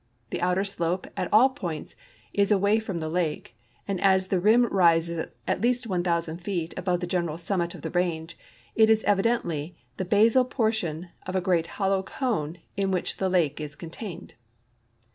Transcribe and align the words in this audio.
The 0.31 0.41
outer 0.41 0.63
slope 0.63 1.05
at 1.15 1.29
all 1.31 1.49
points 1.49 1.95
is 2.33 2.51
away 2.51 2.79
from 2.79 2.97
the 2.97 3.07
lake, 3.07 3.55
and 3.87 4.01
as 4.01 4.29
the 4.29 4.39
rim 4.39 4.65
rises 4.65 5.27
at 5.47 5.61
least 5.61 5.85
1,000 5.85 6.39
feet 6.39 6.73
:ii)()ve 6.75 6.99
the 6.99 7.05
general 7.05 7.37
summit 7.37 7.75
of 7.75 7.83
the 7.83 7.91
range, 7.91 8.35
it 8.73 8.89
is 8.89 9.03
evidently 9.03 9.75
the 9.97 10.05
basal 10.05 10.43
portion 10.45 11.09
of 11.27 11.35
a 11.35 11.39
great 11.39 11.67
hollow 11.77 12.01
cone 12.01 12.57
in 12.75 12.89
which 12.89 13.17
the 13.17 13.29
lake 13.29 13.61
is 13.61 13.75
contained. 13.75 14.33